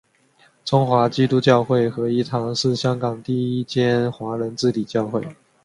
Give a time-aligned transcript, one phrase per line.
[0.65, 5.23] 中华基督教会合一堂是香港第一间华人自理的教会。